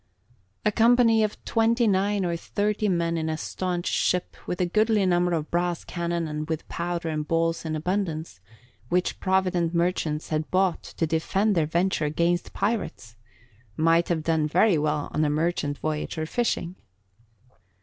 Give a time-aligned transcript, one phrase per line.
[0.65, 5.05] A company of twenty nine or thirty men in a staunch ship with a goodly
[5.05, 8.39] number of brass cannon and with powder and balls in abundance
[8.89, 13.15] (which provident merchants had bought to defend their venture against pirates!)
[13.77, 16.77] might have done very well on a merchant voyage or fishing.